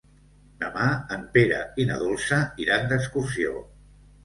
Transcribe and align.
Demà 0.63 0.87
en 1.17 1.27
Pere 1.35 1.59
i 1.85 1.87
na 1.91 1.99
Dolça 2.05 2.41
iran 2.67 2.91
d'excursió. 2.95 3.57